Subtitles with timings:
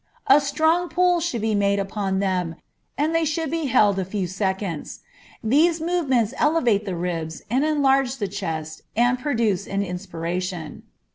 [0.25, 2.55] A strong pull should be made upon them,
[2.97, 5.01] and they should be held a few seconds.
[5.43, 10.81] These movements elevate the ribs and enlarge the chest and produce an inspiration.